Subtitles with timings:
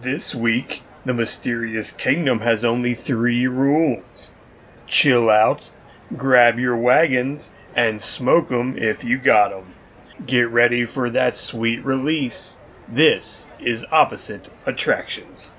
[0.00, 4.32] This week, the mysterious kingdom has only three rules
[4.86, 5.70] chill out,
[6.16, 9.74] grab your wagons, and smoke 'em if you got 'em.
[10.24, 12.60] Get ready for that sweet release.
[12.86, 15.56] This is Opposite Attractions.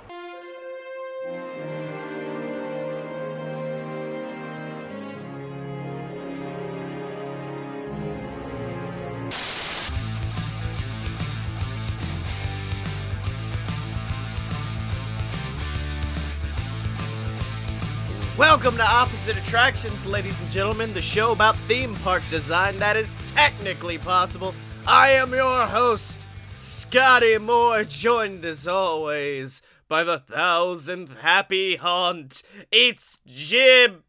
[18.62, 23.18] Welcome to Opposite Attractions, ladies and gentlemen, the show about theme park design that is
[23.28, 24.54] technically possible.
[24.86, 26.28] I am your host,
[26.60, 32.44] Scotty Moore, joined as always by the thousandth happy haunt.
[32.70, 34.04] It's Jim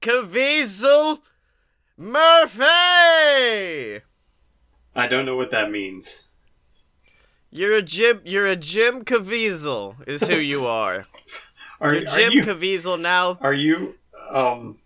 [0.00, 1.18] Caviezel
[1.98, 2.64] Murphy!
[4.96, 6.22] I don't know what that means.
[7.50, 11.06] You're a Jim, you're a Jim Caviezel, is who you are.
[11.80, 13.38] Are, You're are Jim you, Caviezel now.
[13.40, 13.94] are you,
[14.28, 14.78] um,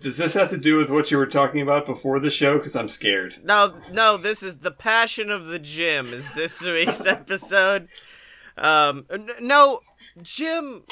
[0.00, 2.56] does this have to do with what you were talking about before the show?
[2.58, 3.36] Because I'm scared.
[3.44, 6.12] No, no, this is the passion of the gym.
[6.12, 7.88] Is this week's episode?
[8.56, 9.06] Um,
[9.40, 9.80] no,
[10.22, 10.82] Jim.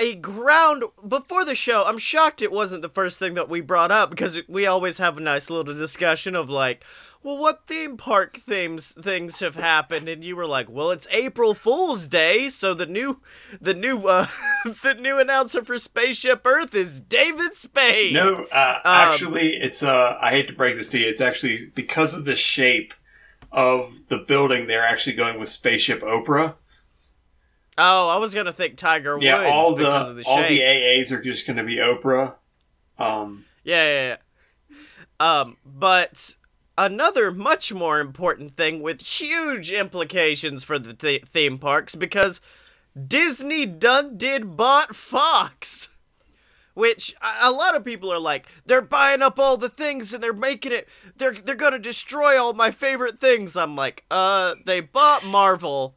[0.00, 1.84] A ground before the show.
[1.84, 5.18] I'm shocked it wasn't the first thing that we brought up because we always have
[5.18, 6.82] a nice little discussion of like,
[7.22, 11.54] well, what theme park themes things have happened, and you were like, well, it's April
[11.54, 13.20] Fool's Day, so the new,
[13.60, 14.26] the new, uh,
[14.82, 18.12] the new announcer for Spaceship Earth is David Spade.
[18.14, 21.70] No, uh, Um, actually, it's, uh, I hate to break this to you, it's actually
[21.74, 22.94] because of the shape
[23.50, 26.54] of the building, they're actually going with Spaceship Oprah.
[27.78, 30.48] Oh, I was gonna think Tiger Yeah, all the, because of the all shape.
[30.48, 32.34] the AAs are just going to be Oprah.
[32.98, 34.16] Um, Yeah, yeah,
[35.20, 35.40] yeah.
[35.40, 36.36] Um, but
[36.76, 42.40] another much more important thing with huge implications for the th- theme parks because
[43.06, 45.88] Disney done did bought Fox.
[46.74, 50.22] Which a a lot of people are like, they're buying up all the things and
[50.22, 50.88] they're making it.
[51.16, 53.56] They're they're gonna destroy all my favorite things.
[53.58, 55.96] I'm like, uh, they bought Marvel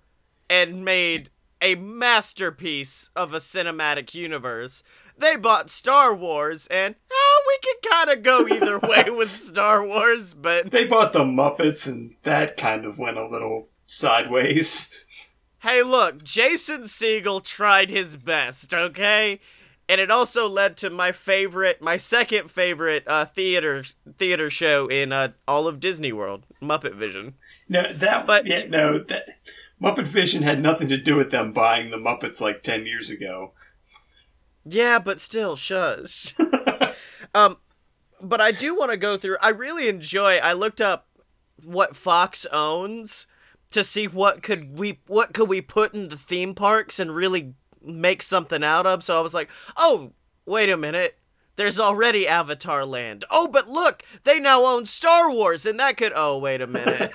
[0.50, 1.30] and made
[1.62, 4.84] a masterpiece of a cinematic universe.
[5.18, 9.86] They bought Star Wars, and uh, we could kind of go either way with Star
[9.86, 14.90] Wars, but they bought the Muppets, and that kind of went a little sideways.
[15.60, 19.40] hey, look, Jason Segel tried his best, okay?
[19.88, 23.84] And it also led to my favorite, my second favorite uh, theater
[24.18, 27.36] theater show in uh, all of Disney World, Muppet Vision.
[27.70, 28.26] No, that.
[28.26, 29.38] But- yeah, no, that
[29.82, 33.52] Muppet Vision had nothing to do with them buying the Muppets like ten years ago.
[34.66, 36.34] Yeah, but still, shush.
[37.36, 37.58] um,
[38.22, 39.38] but I do want to go through.
[39.42, 40.38] I really enjoy.
[40.38, 41.08] I looked up
[41.64, 43.28] what Fox owns
[43.72, 47.54] to see what could we what could we put in the theme parks and really
[47.84, 49.04] make something out of.
[49.04, 50.14] So I was like, oh,
[50.46, 51.20] wait a minute.
[51.56, 53.24] There's already Avatar Land.
[53.32, 56.12] Oh, but look, they now own Star Wars, and that could.
[56.16, 57.12] Oh, wait a minute.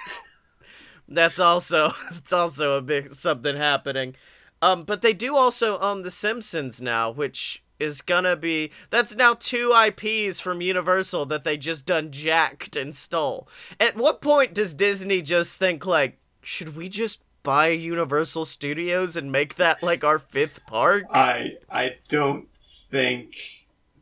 [1.09, 4.15] that's also that's also a big something happening.
[4.63, 9.35] Um, but they do also own The Simpsons now, which is gonna be that's now
[9.35, 13.49] two IPs from Universal that they just done jacked and stole.
[13.81, 19.33] At what point does Disney just think like, should we just buy Universal Studios and
[19.33, 21.05] make that like our fifth park?
[21.11, 22.49] I I don't
[22.91, 23.35] think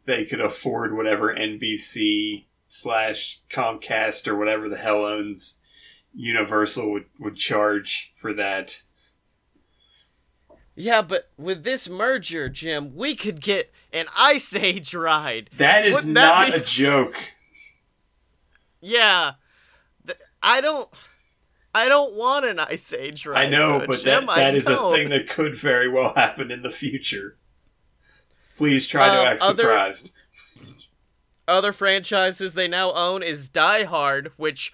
[0.07, 5.61] they could afford whatever NBC slash Comcast or whatever the hell owns
[6.15, 8.83] Universal would, would charge for that.
[10.81, 15.51] Yeah, but with this merger, Jim, we could get an Ice Age ride.
[15.57, 17.17] That is Wouldn't that be- a joke.
[18.81, 19.33] Yeah,
[20.43, 20.89] I don't.
[21.75, 23.47] I don't want an Ice Age ride.
[23.47, 26.15] I know, though, but that, Jim, I that is a thing that could very well
[26.15, 27.37] happen in the future.
[28.57, 30.13] Please try to Um, act other- surprised.
[31.49, 34.73] other franchises they now own is Die Hard, which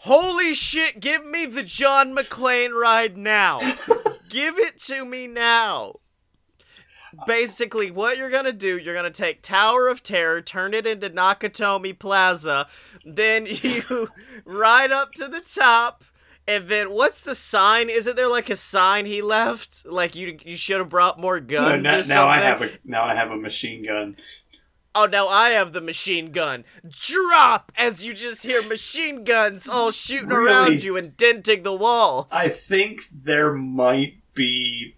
[0.00, 3.60] holy shit, give me the John McClane ride now.
[4.28, 5.94] give it to me now.
[7.26, 11.98] Basically, what you're gonna do, you're gonna take Tower of Terror, turn it into Nakatomi
[11.98, 12.66] Plaza,
[13.06, 14.08] then you
[14.44, 16.04] ride up to the top,
[16.46, 17.88] and then what's the sign?
[17.88, 19.86] Isn't there like a sign he left?
[19.86, 22.14] Like you you should have brought more No, guns or something.
[22.16, 24.16] now I have a now I have a machine gun.
[24.98, 26.64] Oh, now I have the machine gun.
[26.88, 30.50] Drop as you just hear machine guns all shooting Really?
[30.50, 32.26] around you and denting the walls.
[32.32, 34.96] I think there might be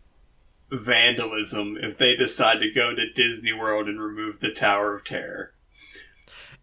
[0.71, 5.53] vandalism if they decide to go to Disney World and remove the Tower of Terror.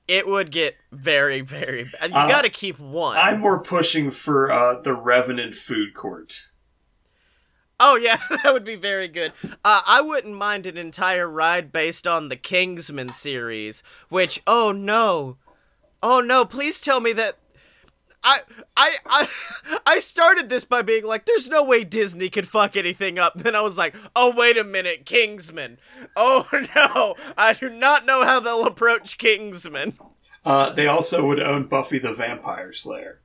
[0.07, 2.11] it would get very, very bad.
[2.11, 3.17] You Uh, gotta keep one.
[3.17, 6.45] I'm more pushing for uh, the Revenant food court.
[7.79, 9.33] Oh yeah, that would be very good.
[9.63, 13.83] Uh, I wouldn't mind an entire ride based on the Kingsman series.
[14.09, 15.37] Which, oh no,
[16.01, 16.45] oh no!
[16.45, 17.37] Please tell me that.
[18.23, 18.39] I
[18.75, 19.29] I I
[19.85, 23.55] I started this by being like, "There's no way Disney could fuck anything up." Then
[23.55, 25.77] I was like, "Oh wait a minute, Kingsman!
[26.15, 29.97] Oh no, I do not know how they'll approach Kingsman."
[30.43, 33.19] Uh, they also would own Buffy the Vampire Slayer.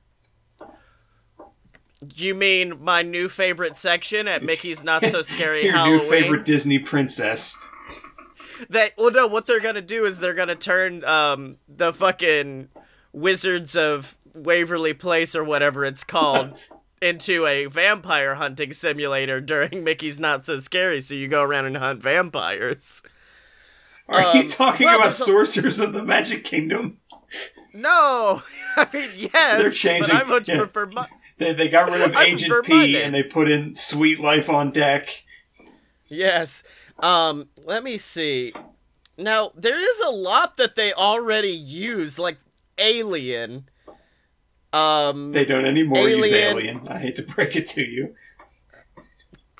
[2.15, 5.97] You mean my new favorite section at Mickey's Not So Scary Your Halloween?
[5.99, 7.57] new favorite Disney princess.
[8.69, 9.27] That well, no.
[9.27, 12.69] What they're gonna do is they're gonna turn um the fucking
[13.13, 16.53] Wizards of Waverly Place or whatever it's called
[17.01, 21.01] into a vampire hunting simulator during Mickey's Not So Scary.
[21.01, 23.01] So you go around and hunt vampires.
[24.07, 26.97] Are you Um, talking well, about a- Sorcerers of the Magic Kingdom?
[27.73, 28.41] No,
[28.75, 29.31] I mean yes,
[29.61, 30.57] They're changing- but I much yeah.
[30.57, 30.85] prefer.
[30.87, 31.07] My-
[31.41, 35.23] They, they got rid of Agent P and they put in Suite Life on Deck.
[36.07, 36.63] Yes.
[36.99, 38.53] Um, let me see.
[39.17, 42.37] Now, there is a lot that they already use, like
[42.77, 43.67] Alien.
[44.73, 46.57] Um, They don't anymore use Alien.
[46.77, 46.87] Alien.
[46.87, 48.15] I hate to break it to you.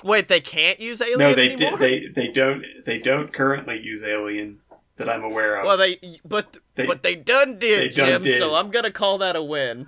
[0.02, 1.78] wait, they can't use Alien No, they anymore?
[1.78, 2.14] did.
[2.14, 2.64] They they don't.
[2.86, 4.60] They don't currently use Alien
[4.96, 5.66] that I'm aware of.
[5.66, 8.22] Well, they but They- but they done did, they done Jim.
[8.22, 8.38] did.
[8.38, 9.86] So I'm gonna call that a win.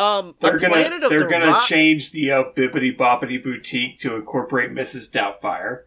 [0.00, 4.70] Um, they're gonna they're the gonna Rock- change the uh, Bibbidi Bobbidi Boutique to incorporate
[4.70, 5.10] Mrs.
[5.10, 5.82] Doubtfire.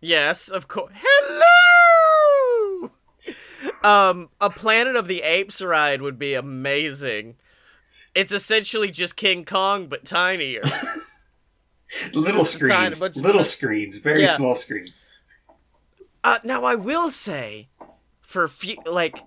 [0.00, 0.92] Yes, of course.
[1.02, 2.90] Hello.
[3.84, 7.36] Um, a Planet of the Apes ride would be amazing.
[8.14, 10.62] It's essentially just King Kong but tinier.
[12.12, 14.36] Little a tiny screens, little ti- screens, very Yeah.
[14.36, 15.06] small screens.
[16.24, 17.68] Uh, now I will say,
[18.22, 19.18] for few, like,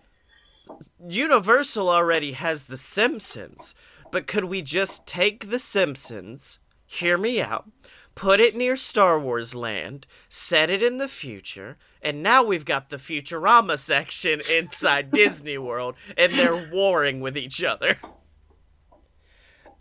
[1.08, 3.76] Universal already has The Simpsons,
[4.12, 6.60] but could we just take The Simpsons?
[6.86, 7.70] Hear me out.
[8.16, 12.90] Put it near Star Wars Land, set it in the future, and now we've got
[12.90, 17.98] the Futurama section inside Disney World, and they're warring with each other.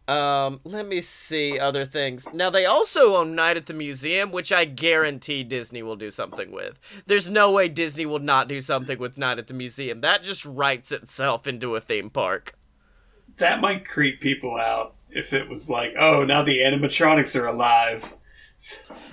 [0.06, 2.28] Um, let me see other things.
[2.34, 6.52] Now they also own Night at the Museum, which I guarantee Disney will do something
[6.52, 6.78] with.
[7.06, 10.02] There's no way Disney will not do something with Night at the Museum.
[10.02, 12.54] That just writes itself into a theme park.
[13.38, 18.14] That might creep people out if it was like, oh, now the animatronics are alive.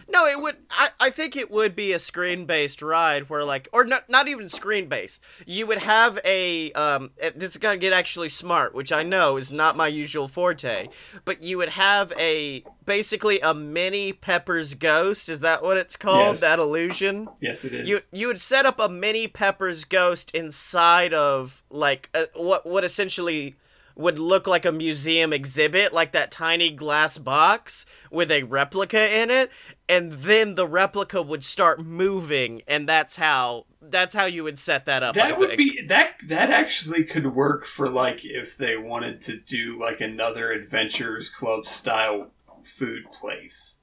[0.10, 0.58] No, it would.
[0.70, 4.28] I, I think it would be a screen based ride where like, or not not
[4.28, 5.22] even screen based.
[5.46, 7.12] You would have a um.
[7.20, 10.88] eh, This is gonna get actually smart, which I know is not my usual forte.
[11.26, 15.30] But you would have a basically a mini Pepper's Ghost.
[15.30, 16.28] Is that what it's called?
[16.36, 16.40] Yes.
[16.42, 17.30] That illusion.
[17.40, 17.88] Yes, it is.
[17.88, 22.84] You you would set up a mini Pepper's Ghost inside of like a, what what
[22.84, 23.56] essentially
[23.96, 29.30] would look like a museum exhibit, like that tiny glass box with a replica in
[29.30, 29.52] it,
[29.88, 34.86] and then the replica would start moving, and that's how that's how you would set
[34.86, 35.16] that up.
[35.18, 35.58] I that would think.
[35.58, 40.52] be that that actually could work for like if they wanted to do like another
[40.52, 42.32] adventurers club style
[42.64, 43.80] food place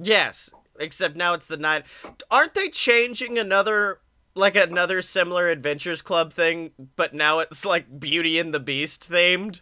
[0.00, 1.84] yes, except now it's the night.
[2.30, 4.00] Aren't they changing another?
[4.38, 9.60] Like another similar Adventures Club thing, but now it's like Beauty and the Beast themed.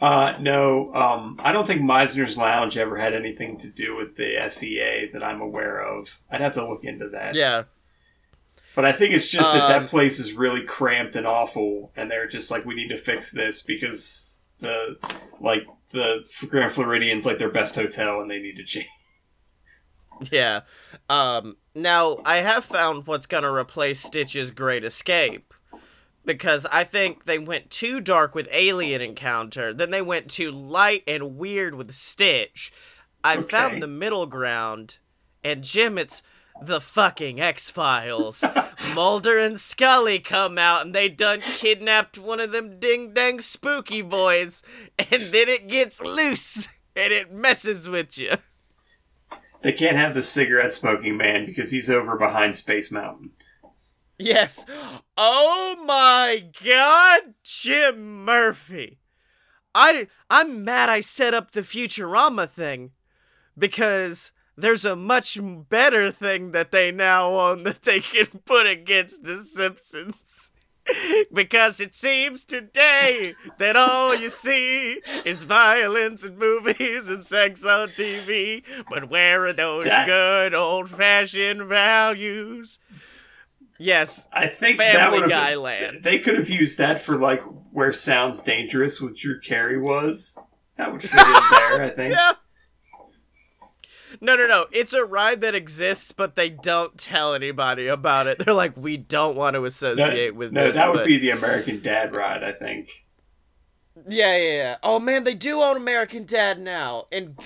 [0.00, 4.48] uh no um i don't think Mizner's lounge ever had anything to do with the
[4.48, 7.64] sea that i'm aware of i'd have to look into that Yeah.
[8.74, 12.10] but i think it's just that Um, that place is really cramped and awful and
[12.10, 14.96] they're just like we need to fix this because the
[15.38, 18.86] like the grand floridian's like their best hotel and they need to change
[20.30, 20.60] Yeah.
[21.08, 25.54] Um, now, I have found what's going to replace Stitch's Great Escape.
[26.24, 31.02] Because I think they went too dark with Alien Encounter, then they went too light
[31.08, 32.70] and weird with Stitch.
[33.24, 33.46] I Okay.
[33.48, 34.98] found the middle ground,
[35.42, 36.22] and Jim, it's
[36.62, 38.44] the fucking X Files.
[38.94, 44.02] Mulder and Scully come out, and they done kidnapped one of them ding dang spooky
[44.02, 44.62] boys,
[44.98, 48.34] and then it gets loose, and it messes with you.
[49.62, 53.30] They can't have the cigarette smoking man because he's over behind space mountain
[54.20, 54.66] Yes.
[55.16, 58.98] Oh my god, Jim Murphy.
[59.74, 62.90] I I'm mad I set up the Futurama thing
[63.56, 69.24] because there's a much better thing that they now own that they can put against
[69.24, 70.50] the Simpsons.
[71.32, 77.90] because it seems today that all you see is violence in movies and sex on
[77.90, 78.62] TV.
[78.88, 82.78] But where are those That- good old fashioned values?
[83.78, 86.04] Yes, I think Family Guy land.
[86.04, 90.36] They could have used that for like where sounds dangerous with Drew Carey was.
[90.76, 92.14] That would fit in there, I think.
[92.20, 92.32] Yeah.
[94.20, 94.66] No, no, no.
[94.72, 98.38] It's a ride that exists, but they don't tell anybody about it.
[98.38, 100.76] They're like, we don't want to associate That- with no, this.
[100.76, 102.90] No, that would be the American Dad ride, I think.
[104.08, 104.76] Yeah, yeah, yeah.
[104.82, 107.38] Oh man, they do own American Dad now, and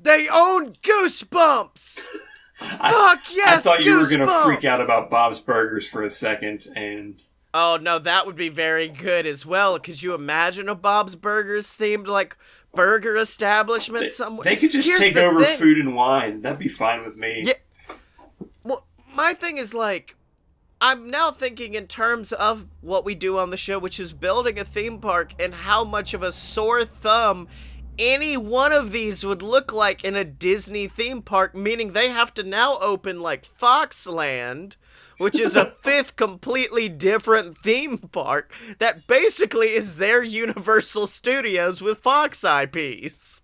[0.00, 2.00] they own Goosebumps.
[2.58, 6.66] Fuck yes, I thought you were gonna freak out about Bob's Burgers for a second,
[6.74, 7.22] and
[7.54, 9.78] Oh no, that would be very good as well.
[9.78, 12.36] Could you imagine a Bob's Burgers themed like
[12.74, 14.44] burger establishment they, somewhere?
[14.44, 15.58] they could just Here's take over thing.
[15.58, 16.42] food and wine.
[16.42, 17.42] That'd be fine with me.
[17.44, 17.96] Yeah.
[18.62, 20.16] Well, my thing is like,
[20.80, 24.58] I'm now thinking in terms of what we do on the show, which is building
[24.58, 27.48] a theme park, and how much of a sore thumb
[27.98, 32.32] any one of these would look like in a Disney theme park, meaning they have
[32.34, 34.76] to now open like Foxland.
[35.18, 42.00] Which is a fifth completely different theme park that basically is their Universal Studios with
[42.00, 43.42] Fox IPs.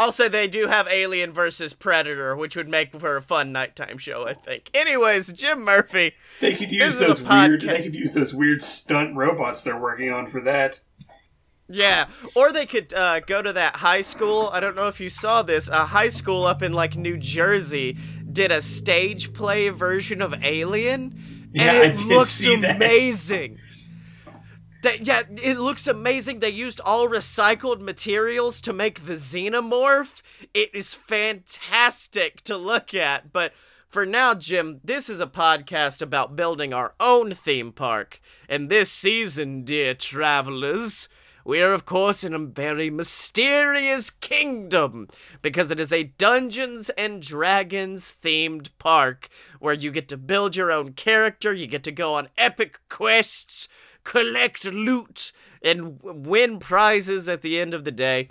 [0.00, 4.26] Also, they do have Alien versus Predator, which would make for a fun nighttime show,
[4.26, 4.70] I think.
[4.72, 6.14] Anyways, Jim Murphy.
[6.40, 7.60] They could use those weird.
[7.60, 10.80] They could use those weird stunt robots they're working on for that.
[11.72, 14.50] Yeah, or they could uh, go to that high school.
[14.52, 15.68] I don't know if you saw this.
[15.68, 17.96] A high school up in like New Jersey
[18.30, 22.76] did a stage play version of Alien, Yeah, and I it looks see that.
[22.76, 23.58] amazing.
[24.82, 26.40] That yeah, it looks amazing.
[26.40, 30.22] They used all recycled materials to make the xenomorph.
[30.54, 33.30] It is fantastic to look at.
[33.32, 33.52] But
[33.88, 38.20] for now, Jim, this is a podcast about building our own theme park.
[38.48, 41.08] And this season, dear travelers,
[41.44, 45.08] we are, of course, in a very mysterious kingdom
[45.42, 49.28] because it is a Dungeons and Dragons themed park
[49.58, 53.68] where you get to build your own character, you get to go on epic quests,
[54.04, 55.32] collect loot,
[55.62, 58.28] and win prizes at the end of the day.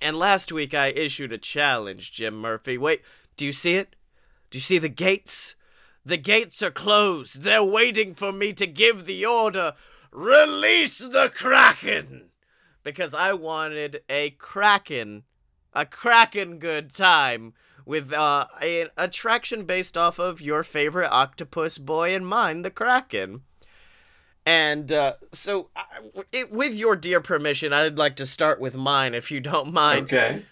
[0.00, 2.76] And last week I issued a challenge, Jim Murphy.
[2.76, 3.02] Wait,
[3.36, 3.96] do you see it?
[4.50, 5.54] Do you see the gates?
[6.04, 7.42] The gates are closed.
[7.42, 9.74] They're waiting for me to give the order.
[10.16, 12.30] Release the Kraken!
[12.82, 15.24] Because I wanted a Kraken,
[15.74, 17.52] a Kraken good time
[17.84, 23.42] with uh, an attraction based off of your favorite octopus boy and mine, the Kraken.
[24.46, 25.84] And uh, so, I,
[26.32, 30.06] it, with your dear permission, I'd like to start with mine, if you don't mind.
[30.06, 30.44] Okay.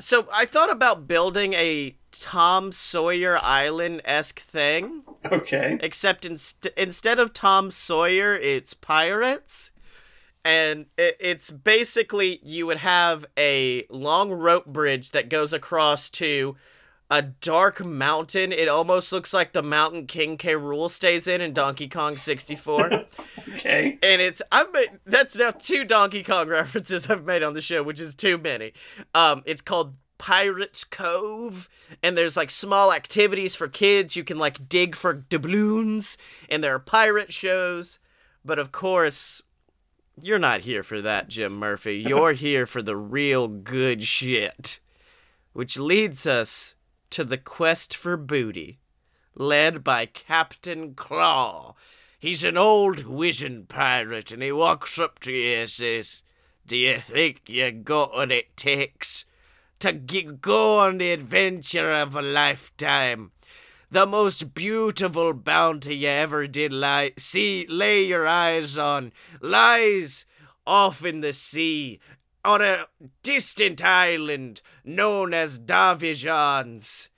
[0.00, 5.78] So I thought about building a Tom Sawyer Island esque thing, Okay.
[5.80, 9.70] except inst- instead of Tom Sawyer, it's pirates.
[10.44, 16.56] And it- it's basically you would have a long rope bridge that goes across to
[17.10, 18.52] a dark mountain.
[18.52, 20.54] It almost looks like the mountain King K.
[20.54, 23.04] Rool stays in in Donkey Kong 64.
[23.56, 23.98] Okay.
[24.02, 27.82] and it's I've made that's now two Donkey Kong references I've made on the show,
[27.82, 28.72] which is too many.
[29.14, 31.68] Um, it's called Pirates Cove,
[32.02, 34.16] and there's like small activities for kids.
[34.16, 36.16] You can like dig for doubloons,
[36.48, 37.98] and there are pirate shows.
[38.44, 39.42] But of course,
[40.20, 41.96] you're not here for that, Jim Murphy.
[42.08, 44.80] You're here for the real good shit,
[45.52, 46.74] which leads us
[47.10, 48.80] to the quest for booty,
[49.34, 51.74] led by Captain Claw.
[52.18, 56.22] He's an old wizened pirate, and he walks up to you and says,
[56.66, 59.25] Do you think you got what it takes
[59.80, 63.32] to go on the adventure of a lifetime?
[63.90, 70.26] The most beautiful bounty you ever did lie, see, lay your eyes on lies
[70.66, 72.00] off in the sea
[72.44, 72.86] on a
[73.22, 77.10] distant island known as Davy Johns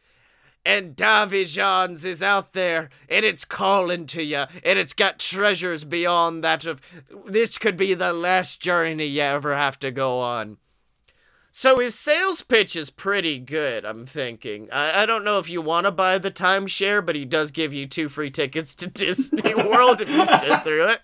[0.68, 5.82] and Davy Johns is out there, and it's calling to you, and it's got treasures
[5.84, 6.82] beyond that of.
[7.26, 10.58] This could be the last journey you ever have to go on.
[11.58, 14.68] So his sales pitch is pretty good, I'm thinking.
[14.70, 17.72] I, I don't know if you want to buy the timeshare, but he does give
[17.74, 21.00] you two free tickets to Disney World if you sit through it.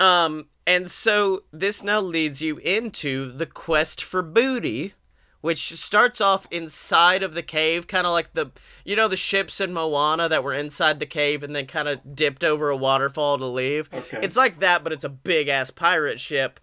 [0.00, 4.94] Um, and so this now leads you into the quest for booty,
[5.42, 8.52] which starts off inside of the cave, kind of like the
[8.86, 12.16] you know the ships in Moana that were inside the cave and then kind of
[12.16, 13.90] dipped over a waterfall to leave.
[13.92, 14.20] Okay.
[14.22, 16.58] It's like that, but it's a big ass pirate ship.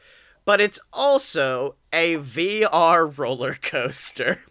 [0.46, 4.42] But it's also a VR roller coaster.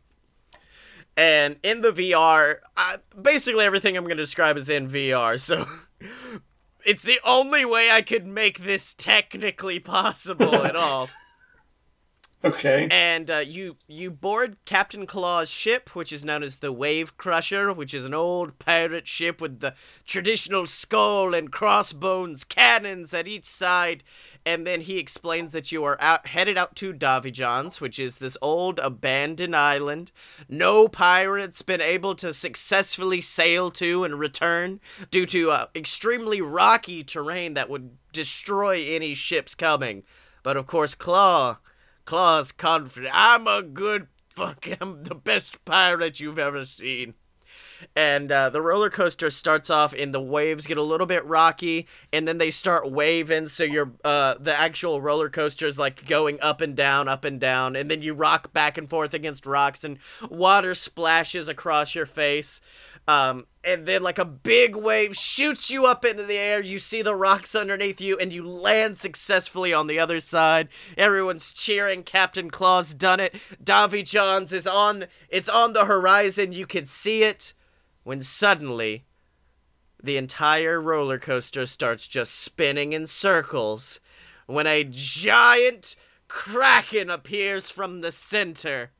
[1.16, 5.38] And in the VR, I, basically everything I'm going to describe is in VR.
[5.38, 5.66] So
[6.86, 11.08] it's the only way I could make this technically possible at all.
[12.44, 12.88] Okay.
[12.90, 17.72] and uh, you you board Captain Claw's ship, which is known as the Wave Crusher,
[17.72, 23.44] which is an old pirate ship with the traditional skull and crossbones cannons at each
[23.44, 24.02] side.
[24.44, 28.16] And then he explains that you are out headed out to Davy Johns, which is
[28.16, 30.10] this old abandoned island.
[30.48, 34.80] No pirates been able to successfully sail to and return
[35.10, 40.02] due to uh, extremely rocky terrain that would destroy any ships coming.
[40.42, 41.58] But of course, Claw
[42.04, 43.12] Claw's confident.
[43.14, 44.66] I'm a good fuck.
[44.80, 47.14] I'm the best pirate you've ever seen.
[47.94, 51.86] And uh, the roller coaster starts off, and the waves get a little bit rocky,
[52.12, 53.48] and then they start waving.
[53.48, 57.40] So your uh, the actual roller coaster is like going up and down, up and
[57.40, 59.98] down, and then you rock back and forth against rocks, and
[60.28, 62.60] water splashes across your face.
[63.08, 66.60] Um, and then like a big wave shoots you up into the air.
[66.60, 70.68] You see the rocks underneath you, and you land successfully on the other side.
[70.96, 72.02] Everyone's cheering.
[72.04, 73.34] Captain Claw's done it.
[73.62, 75.06] Davy Johns is on.
[75.28, 76.52] It's on the horizon.
[76.52, 77.54] You can see it.
[78.04, 79.04] When suddenly,
[80.02, 84.00] the entire roller coaster starts just spinning in circles.
[84.46, 85.94] When a giant
[86.28, 88.90] kraken appears from the center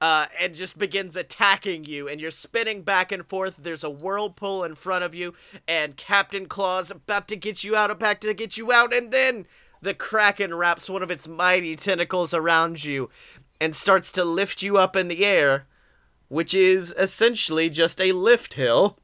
[0.00, 3.56] uh, and just begins attacking you, and you're spinning back and forth.
[3.56, 5.34] There's a whirlpool in front of you,
[5.66, 9.46] and Captain Claw's about to get you out, about to get you out, and then
[9.80, 13.08] the Kraken wraps one of its mighty tentacles around you
[13.60, 15.66] and starts to lift you up in the air,
[16.34, 18.98] which is essentially just a lift hill.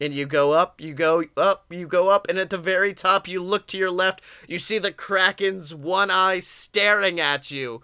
[0.00, 3.28] And you go up, you go up, you go up, and at the very top,
[3.28, 7.82] you look to your left, you see the Kraken's one eye staring at you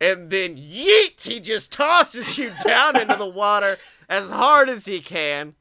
[0.00, 3.78] and then yeet, he just tosses you down into the water
[4.08, 5.54] as hard as he can.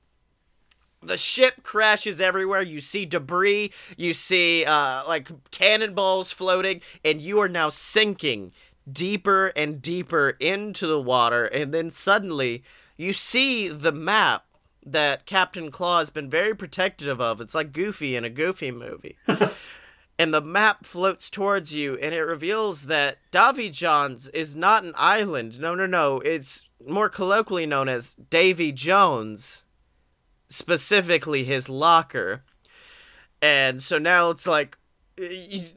[1.01, 2.62] The ship crashes everywhere.
[2.62, 8.51] You see debris, you see uh, like cannonballs floating, and you are now sinking
[8.91, 11.46] deeper and deeper into the water.
[11.46, 12.63] And then suddenly,
[12.96, 14.46] you see the map
[14.86, 17.41] that Captain Claw has been very protective of.
[17.41, 19.17] It's like Goofy in a Goofy movie
[20.20, 24.94] and the map floats towards you and it reveals that Davy Johns is not an
[24.96, 25.60] island.
[25.60, 26.20] No, no, no.
[26.20, 29.66] It's more colloquially known as Davy Jones,
[30.50, 32.44] specifically his locker.
[33.42, 34.77] And so now it's like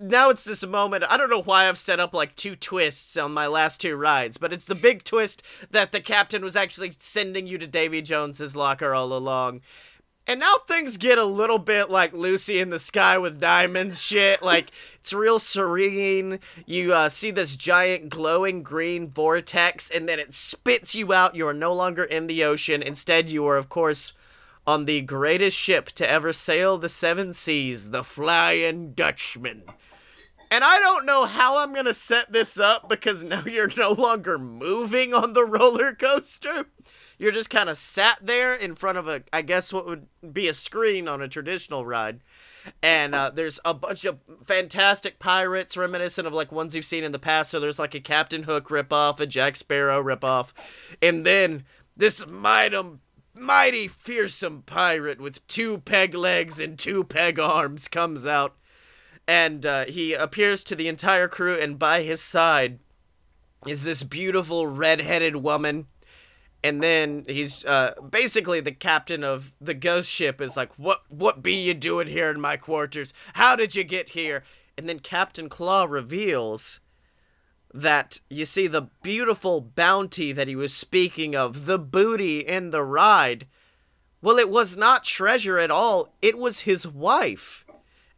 [0.00, 1.04] now it's this moment.
[1.08, 4.36] I don't know why I've set up like two twists on my last two rides,
[4.36, 8.54] but it's the big twist that the captain was actually sending you to Davy Jones's
[8.54, 9.62] locker all along.
[10.26, 14.42] And now things get a little bit like Lucy in the Sky with Diamonds shit.
[14.42, 16.38] Like, it's real serene.
[16.66, 21.34] You uh, see this giant glowing green vortex, and then it spits you out.
[21.34, 22.82] You are no longer in the ocean.
[22.82, 24.12] Instead, you are, of course,
[24.70, 29.64] on the greatest ship to ever sail the seven seas, the Flying Dutchman.
[30.50, 33.92] And I don't know how I'm going to set this up because now you're no
[33.92, 36.66] longer moving on the roller coaster
[37.20, 40.48] you're just kind of sat there in front of a, I guess what would be
[40.48, 42.20] a screen on a traditional ride.
[42.82, 47.12] And uh, there's a bunch of fantastic pirates reminiscent of like ones you've seen in
[47.12, 47.50] the past.
[47.50, 50.54] So there's like a Captain Hook ripoff, a Jack Sparrow ripoff.
[51.02, 52.80] And then this mighty,
[53.40, 58.56] mighty fearsome pirate with two peg legs and two peg arms comes out.
[59.26, 62.80] And uh, he appears to the entire crew, and by his side
[63.66, 65.86] is this beautiful red-headed woman
[66.62, 71.42] and then he's uh, basically the captain of the ghost ship is like what what
[71.42, 74.42] be you doing here in my quarters how did you get here
[74.76, 76.80] and then captain claw reveals
[77.72, 82.82] that you see the beautiful bounty that he was speaking of the booty in the
[82.82, 83.46] ride
[84.20, 87.64] well it was not treasure at all it was his wife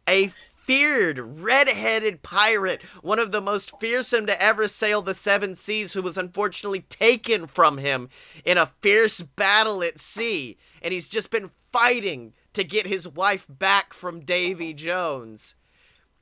[0.07, 0.31] a
[0.63, 6.01] feared red-headed pirate, one of the most fearsome to ever sail the seven seas, who
[6.01, 8.09] was unfortunately taken from him
[8.45, 10.57] in a fierce battle at sea.
[10.81, 15.55] And he's just been fighting to get his wife back from Davy Jones.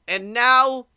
[0.08, 0.88] And now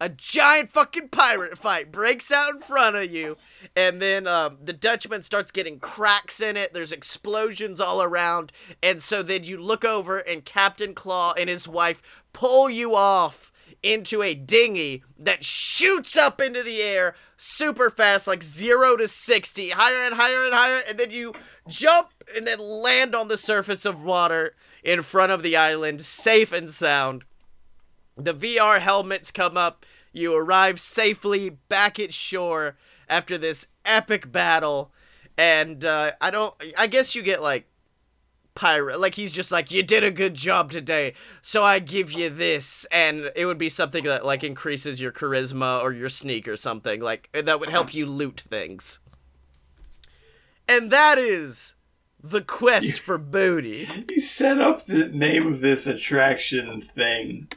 [0.00, 3.36] a giant fucking pirate fight breaks out in front of you
[3.76, 6.74] and then um, the dutchman starts getting cracks in it.
[6.74, 8.52] There's explosions all around.
[8.82, 13.52] And so then you look over and captain claw and his wife pull you off
[13.82, 19.70] into a dinghy that shoots up into the air super fast like 0 to 60
[19.70, 20.82] higher and higher and higher.
[20.88, 21.34] And then you
[21.68, 26.52] jump and then land on the surface of water in front of the island safe
[26.52, 27.24] and sound
[28.16, 32.76] the VR helmets come up you arrive safely back at shore
[33.08, 34.92] after this epic battle,
[35.36, 36.54] and uh, I don't.
[36.78, 37.66] I guess you get like
[38.54, 39.00] pirate.
[39.00, 42.86] Like he's just like, you did a good job today, so I give you this,
[42.92, 47.00] and it would be something that like increases your charisma or your sneak or something
[47.00, 49.00] like that would help you loot things.
[50.68, 51.74] And that is
[52.22, 53.88] the quest for booty.
[54.08, 57.48] You set up the name of this attraction thing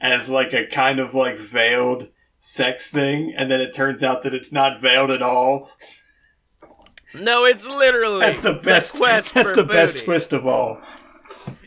[0.00, 4.34] as like a kind of like veiled sex thing, and then it turns out that
[4.34, 5.70] it's not veiled at all.
[7.14, 8.96] No, it's literally That's the best.
[8.96, 10.80] quest that's the best twist of all.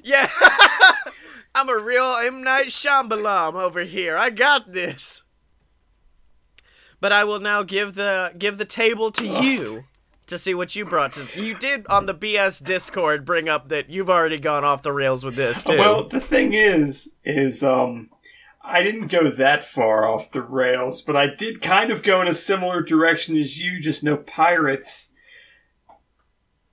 [0.03, 0.29] Yeah.
[1.55, 2.43] I'm a real M.
[2.43, 4.15] Night Shyamalan over here.
[4.15, 5.23] I got this.
[7.01, 9.85] But I will now give the give the table to you
[10.27, 11.41] to see what you brought to.
[11.41, 15.23] You did on the BS Discord bring up that you've already gone off the rails
[15.23, 15.77] with this too.
[15.77, 18.09] Well, the thing is, is um,
[18.69, 22.27] I didn't go that far off the rails, but I did kind of go in
[22.27, 23.79] a similar direction as you.
[23.79, 25.13] Just no pirates,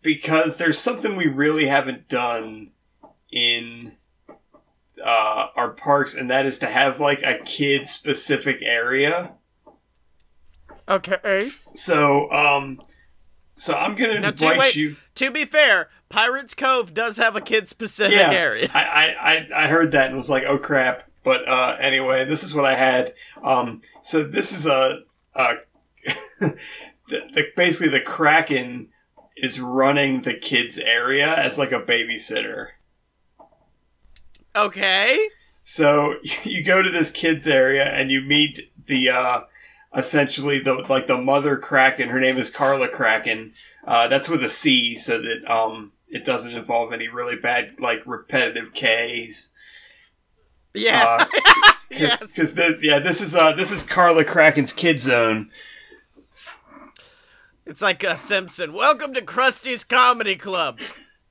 [0.03, 2.71] because there's something we really haven't done
[3.33, 3.93] in
[5.05, 9.33] uh, our parks, and that is to have like a kid specific area.
[10.89, 11.53] okay.
[11.75, 12.81] So, um,
[13.57, 14.97] so I'm gonna Now, to, invite wait, you.
[15.17, 18.69] to be fair, Pirates Cove does have a kid specific yeah, area.
[18.73, 21.03] I, I, I heard that and was like, oh crap.
[21.27, 23.13] But uh, anyway, this is what I had.
[23.43, 25.01] Um, so this is a,
[25.35, 25.55] a
[26.41, 26.57] the,
[27.09, 28.91] the, basically the Kraken
[29.37, 32.69] is running the kids area as like a babysitter.
[34.55, 35.29] Okay.
[35.65, 39.41] So you go to this kids area and you meet the uh,
[39.97, 42.11] essentially the like the mother Kraken.
[42.11, 43.53] Her name is Carla Kraken.
[43.85, 48.07] Uh, that's with a C, so that um, it doesn't involve any really bad like
[48.07, 49.51] repetitive K's.
[50.77, 51.27] Yeah.
[51.89, 52.75] Because yes.
[52.83, 55.51] yeah, this is uh, this is Carla Kraken's kid zone.
[57.65, 58.73] It's like a Simpson.
[58.73, 60.79] Welcome to Krusty's Comedy Club.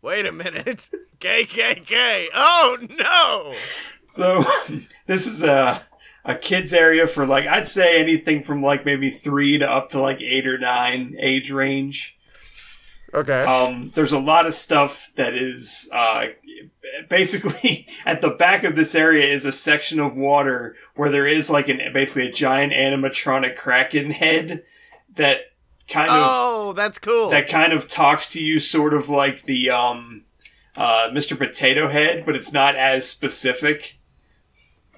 [0.01, 0.89] Wait a minute.
[1.19, 2.27] KKK.
[2.34, 3.53] Oh no.
[4.08, 4.43] So
[5.08, 5.84] this is a
[6.23, 10.01] a kids area for like I'd say anything from like maybe three to up to
[10.01, 12.17] like eight or nine age range.
[13.13, 13.43] Okay.
[13.43, 16.25] Um, there's a lot of stuff that is uh,
[17.10, 21.49] basically at the back of this area is a section of water where there is
[21.49, 24.63] like an basically a giant animatronic kraken head
[25.15, 25.41] that
[25.88, 27.29] kind of oh, that's cool.
[27.29, 30.23] that kind of talks to you sort of like the um,
[30.75, 31.38] uh, Mr.
[31.38, 33.97] Potato Head, but it's not as specific.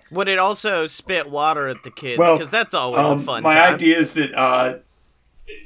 [0.10, 2.18] Would it also spit water at the kids?
[2.18, 3.74] Well, Because that's always Um, a fun my time.
[3.76, 4.78] idea is that uh,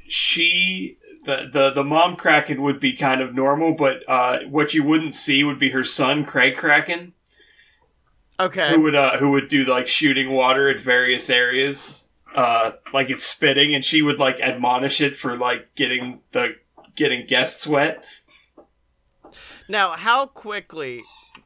[0.07, 4.83] she, the, the the mom Kraken would be kind of normal, but uh, what you
[4.83, 7.13] wouldn't see would be her son Craig Kraken,
[8.39, 8.69] okay.
[8.69, 13.23] who would uh, who would do like shooting water at various areas, uh, like it's
[13.23, 16.55] spitting, and she would like admonish it for like getting the
[16.95, 18.03] getting guests wet.
[19.69, 21.03] Now, how quickly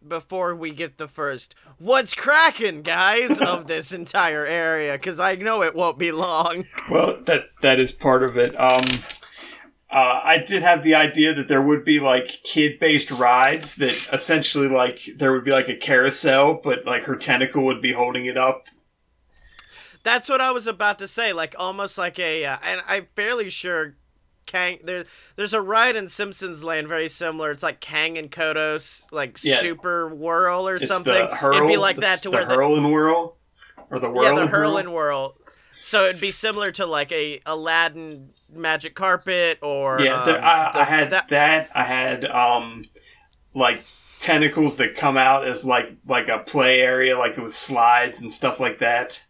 [0.07, 4.93] before we get the first what's cracking, guys, of this entire area?
[4.93, 6.65] Because I know it won't be long.
[6.89, 8.57] Well, that that is part of it.
[8.59, 8.85] Um,
[9.89, 14.67] uh, I did have the idea that there would be like kid-based rides that essentially
[14.67, 18.37] like there would be like a carousel, but like her tentacle would be holding it
[18.37, 18.67] up.
[20.03, 21.33] That's what I was about to say.
[21.33, 23.95] Like almost like a, uh, and I'm fairly sure.
[24.45, 27.49] Kang, there, there's a ride in Simpsons Land very similar.
[27.49, 29.57] It's like Kang and Kodos, like Yeah.
[29.59, 31.13] Super Whirl or It's something.
[31.13, 31.55] the hurl.
[31.57, 33.37] It'd be like the, that to the where the, hurl and whirl,
[33.89, 35.35] or the whirl yeah, the and hurl and whirl.
[35.85, 40.79] So it'd be similar to like a Aladdin magic carpet or Yeah, um, I, the-
[40.79, 41.27] I had that.
[41.29, 41.69] that.
[41.75, 42.85] I had um,
[43.53, 43.83] like
[44.19, 48.59] tentacles that come out as like like a play area, like with slides and stuff
[48.59, 49.25] like that.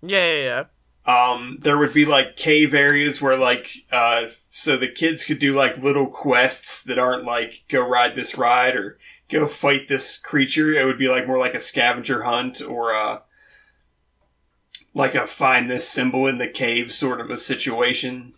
[0.00, 0.64] Yeah, yeah,
[1.06, 1.30] yeah.
[1.32, 5.54] Um, there would be like cave areas where like uh, so the kids could do
[5.54, 8.96] like little quests that aren't like go ride this ride or
[9.28, 10.72] go fight this creature.
[10.72, 13.22] It would be like more like a scavenger hunt or a
[14.96, 18.32] like a find this symbol in the cave sort of a situation.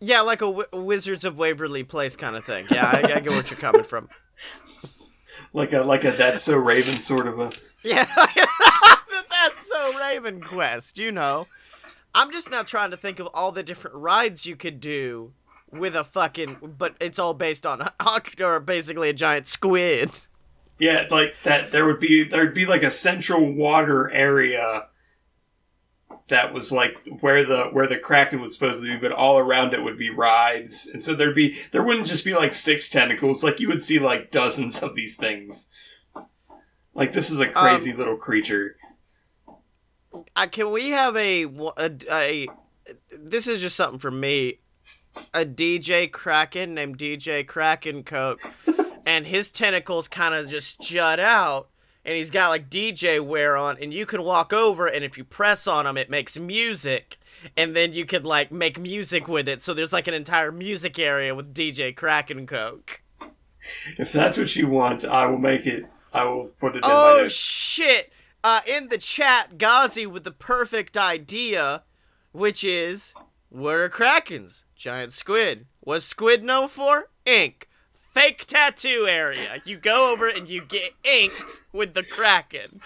[0.00, 2.66] Yeah, like a w- Wizards of Waverly Place kind of thing.
[2.70, 4.08] Yeah, I, I get what you're coming from.
[5.54, 7.50] Like a like a that's so Raven sort of a
[7.82, 8.04] Yeah,
[9.30, 11.46] that's so Raven Quest, you know.
[12.14, 15.32] I'm just now trying to think of all the different rides you could do
[15.70, 17.88] with a fucking, but it's all based on
[18.40, 20.10] or basically a giant squid.
[20.78, 21.72] Yeah, like that.
[21.72, 24.88] There would be there'd be like a central water area
[26.28, 29.74] that was like where the where the kraken was supposed to be, but all around
[29.74, 33.42] it would be rides, and so there'd be there wouldn't just be like six tentacles.
[33.42, 35.68] Like you would see like dozens of these things.
[36.94, 38.76] Like this is a crazy little creature.
[40.34, 41.44] Uh, can we have a,
[41.76, 42.48] a, a
[43.10, 44.60] this is just something for me
[45.34, 48.40] a dj kraken named dj kraken coke
[49.08, 51.70] and his tentacles kind of just jut out,
[52.04, 55.24] and he's got like DJ wear on, and you can walk over, and if you
[55.24, 57.18] press on him, it makes music,
[57.56, 59.62] and then you could like make music with it.
[59.62, 63.02] So there's like an entire music area with DJ Kraken Coke.
[63.98, 65.84] If that's what you want, I will make it.
[66.12, 68.12] I will put it in my Oh shit!
[68.42, 71.82] Uh, in the chat, Ghazi with the perfect idea,
[72.32, 73.14] which is
[73.50, 74.64] what are krakens?
[74.74, 75.66] Giant squid.
[75.80, 77.10] What's squid known for?
[77.24, 77.67] Ink.
[78.18, 79.62] Fake tattoo area.
[79.64, 82.80] You go over and you get inked with the kraken.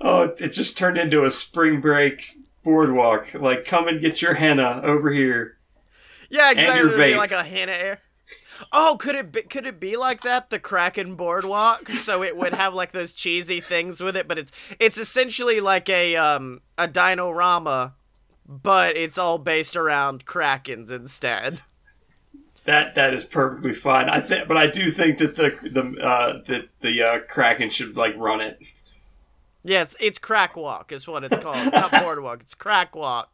[0.00, 2.22] Oh, it- just turned into a spring break
[2.62, 3.34] boardwalk.
[3.34, 5.58] Like, come and get your henna over here.
[6.30, 6.78] Yeah, exactly.
[6.88, 7.16] It'd be vape.
[7.18, 8.00] like a henna air.
[8.72, 10.48] Oh, could it be, could it be like that?
[10.48, 14.52] The Kraken boardwalk, so it would have like those cheesy things with it, but it's
[14.78, 17.94] it's essentially like a um a dinorama,
[18.48, 21.62] but it's all based around krakens instead.
[22.66, 24.08] That that is perfectly fine.
[24.08, 27.96] I think, but I do think that the the uh, that the uh, Kraken should
[27.96, 28.58] like run it.
[29.62, 31.56] Yes, it's crack walk is what it's called.
[31.58, 32.40] It's not boardwalk.
[32.40, 33.30] It's crack walk,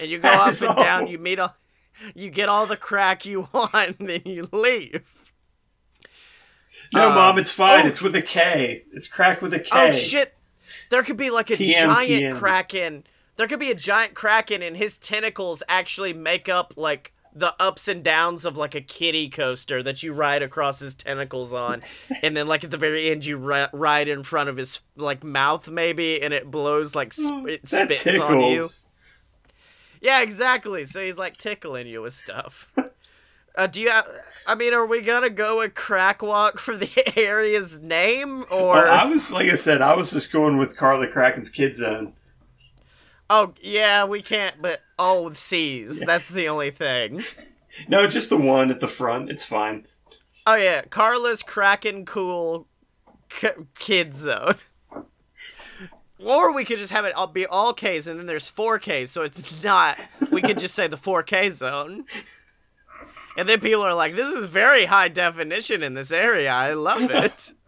[0.00, 1.06] and you go up and down.
[1.06, 1.54] You meet all,
[2.16, 5.02] you get all the crack you want, and then you leave.
[6.92, 7.84] No, Um, mom, it's fine.
[7.84, 7.88] oh.
[7.88, 8.84] It's with a K.
[8.92, 9.68] It's crack with a K.
[9.72, 10.34] Oh shit!
[10.90, 12.38] There could be like a TM, giant TM.
[12.38, 13.04] kraken.
[13.36, 17.88] There could be a giant kraken, and his tentacles actually make up like the ups
[17.88, 21.82] and downs of like a kiddie coaster that you ride across his tentacles on,
[22.22, 25.24] and then like at the very end you ri- ride in front of his like
[25.24, 28.30] mouth maybe, and it blows like sp- it spits tickles.
[28.30, 28.68] on you.
[30.00, 30.84] Yeah, exactly.
[30.86, 32.70] So he's like tickling you with stuff.
[33.56, 33.88] Uh, do you?
[33.88, 34.08] Have,
[34.48, 38.74] I mean, are we gonna go with crack walk for the area's name, or?
[38.74, 42.14] Well, I was like I said, I was just going with Carly Kraken's Kid Zone.
[43.30, 44.60] Oh yeah, we can't.
[44.60, 46.00] But all with C's.
[46.00, 47.24] That's the only thing.
[47.88, 49.28] No, just the one at the front.
[49.30, 49.88] It's fine.
[50.46, 52.68] Oh yeah, Carla's Kraken Cool
[53.28, 54.54] k- Kid Zone.
[56.24, 59.10] Or we could just have it all be all K's, and then there's four K's,
[59.10, 59.98] so it's not.
[60.30, 62.04] We could just say the four K zone.
[63.36, 66.50] And then people are like, "This is very high definition in this area.
[66.52, 67.52] I love it."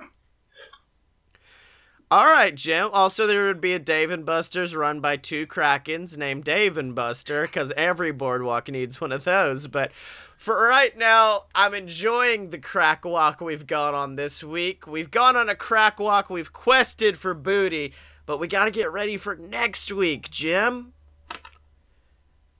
[2.08, 2.88] All right, Jim.
[2.92, 6.94] Also, there would be a Dave and Buster's run by two Krakens named Dave and
[6.94, 9.66] Buster, because every boardwalk needs one of those.
[9.66, 9.90] But
[10.36, 14.86] for right now, I'm enjoying the crack walk we've gone on this week.
[14.86, 17.92] We've gone on a crack walk, we've quested for booty,
[18.24, 20.92] but we gotta get ready for next week, Jim.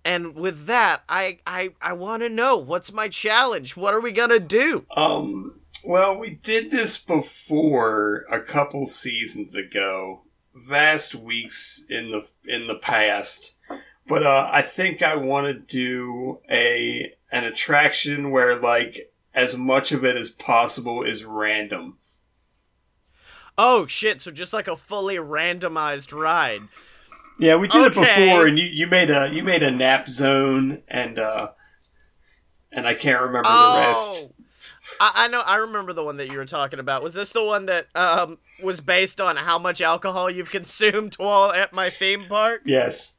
[0.04, 3.76] And with that, I I, I wanna know what's my challenge?
[3.76, 4.86] What are we gonna do?
[4.96, 5.55] Um,
[5.86, 10.22] well, we did this before a couple seasons ago,
[10.54, 13.52] vast weeks in the in the past.
[14.08, 19.92] But uh, I think I want to do a an attraction where like as much
[19.92, 21.98] of it as possible is random.
[23.58, 26.62] Oh shit, so just like a fully randomized ride.
[27.38, 28.00] Yeah, we did Okay.
[28.00, 31.48] it before, and you, you made a you made a nap zone, and uh,
[32.72, 34.28] and I can't remember the rest.
[35.00, 35.40] I, I know.
[35.40, 37.02] I remember the one that you were talking about.
[37.02, 41.52] Was this the one that um was based on how much alcohol you've consumed while
[41.52, 42.62] at my theme park?
[42.64, 43.16] Yes.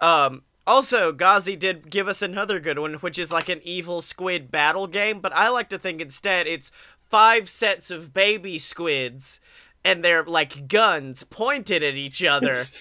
[0.00, 0.42] Um.
[0.64, 4.86] Also, Ghazi did give us another good one, which is like an evil squid battle
[4.86, 5.18] game.
[5.20, 6.70] But I like to think instead it's
[7.10, 9.40] five sets of baby squids,
[9.84, 12.74] and they're like guns pointed at each other, It's-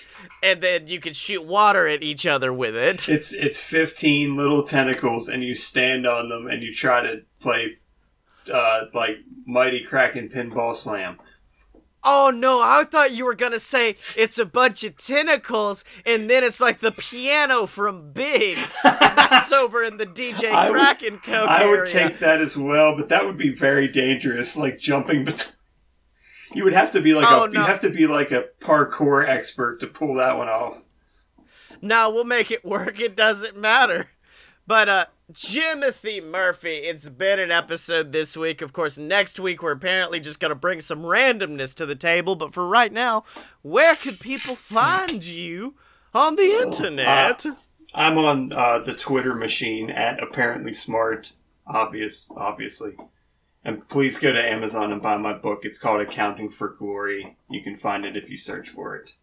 [0.43, 3.09] and then you can shoot water at each other with it.
[3.09, 7.77] It's it's fifteen little tentacles, and you stand on them, and you try to play
[8.51, 11.17] uh, like Mighty Kraken Pinball Slam.
[12.03, 16.43] Oh no, I thought you were gonna say it's a bunch of tentacles and then
[16.43, 18.57] it's like the piano from Big.
[18.83, 22.97] That's over in the DJ I would- Kraken Coke I would take that as well,
[22.97, 24.57] but that would be very dangerous.
[24.57, 25.55] Like jumping between.
[26.53, 27.61] You would have to be like Oh, a no.
[27.61, 30.79] you'd have to be like a parkour expert to pull that one off.
[31.81, 32.99] No, we'll make it work.
[32.99, 34.07] It doesn't matter.
[34.67, 38.61] But uh Jimothy Murphy, it's been an episode this week.
[38.61, 42.35] Of course, next week we're apparently just gonna bring some randomness to the table.
[42.35, 43.23] But for right now,
[43.61, 45.75] where could people find you
[46.13, 47.45] on the internet?
[47.93, 51.31] I'm on uh, the Twitter machine at apparently smart,
[51.65, 52.95] obvious, obviously.
[53.63, 55.59] And please go to Amazon and buy my book.
[55.63, 57.37] It's called Accounting for Glory.
[57.49, 59.13] You can find it if you search for it.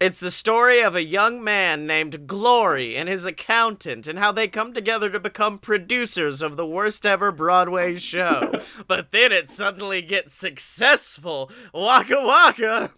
[0.00, 4.46] It's the story of a young man named Glory and his accountant and how they
[4.46, 8.52] come together to become producers of the worst ever Broadway show.
[8.86, 11.50] but then it suddenly gets successful.
[11.74, 12.90] Waka waka.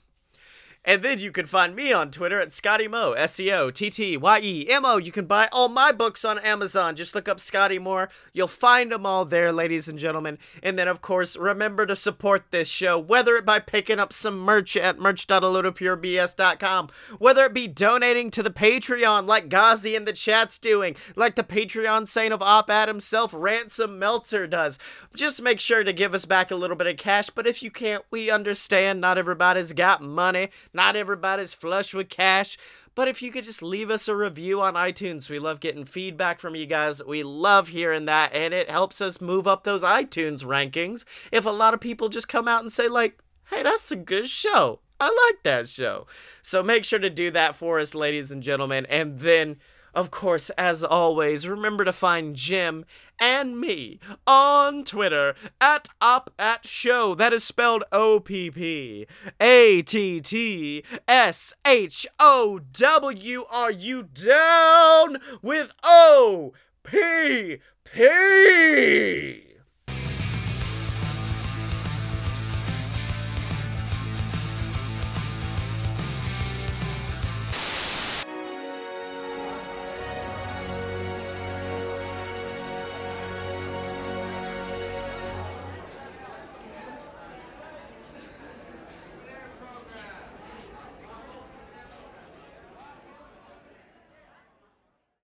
[0.83, 3.91] And then you can find me on Twitter at Scotty Mo, S E O T
[3.91, 4.97] T Y E M O.
[4.97, 6.97] You can buy all my books on Amazon.
[6.97, 8.09] Just look up Scotty Moore.
[8.33, 10.39] You'll find them all there, ladies and gentlemen.
[10.63, 14.39] And then, of course, remember to support this show, whether it by picking up some
[14.39, 16.89] merch at merch.alotopurebs.com,
[17.19, 21.45] whether it be donating to the Patreon like Ghazi in the chat's doing, like the
[21.45, 24.79] Patreon saint of Op-Ad himself, Ransom Meltzer does.
[25.15, 27.71] Just make sure to give us back a little bit of cash, but if you
[27.71, 30.49] can't, we understand not everybody's got money.
[30.73, 32.57] Not everybody's flush with cash.
[32.95, 36.39] But if you could just leave us a review on iTunes, we love getting feedback
[36.39, 37.03] from you guys.
[37.05, 41.05] We love hearing that, and it helps us move up those iTunes rankings.
[41.31, 44.29] If a lot of people just come out and say, like, hey, that's a good
[44.29, 44.81] show.
[44.99, 46.07] I like that show.
[46.43, 48.87] So make sure to do that for us, ladies and gentlemen.
[48.87, 49.57] And then
[49.95, 52.85] of course, as always, remember to find Jim
[53.19, 57.17] and me on Twitter at OppAttShow.
[57.17, 59.07] That is spelled O P P
[59.41, 63.45] A T T S H O W.
[63.51, 69.50] Are you down with O P P?